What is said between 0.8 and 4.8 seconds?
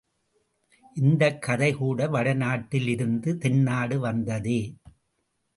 இந்தக் கதை கூட வடநாட்டிலிருந்து தென்னாடு வந்ததே.